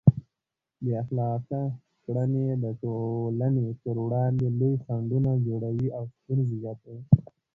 بې 0.83 0.91
اخلاقه 1.01 1.61
کړنې 2.03 2.45
د 2.63 2.65
ټولنې 2.81 3.67
پر 3.81 3.95
وړاندې 4.05 4.45
لوی 4.59 4.73
خنډونه 4.83 5.31
جوړوي 5.47 5.87
او 5.97 6.03
ستونزې 6.15 6.55
زیاتوي. 6.61 7.01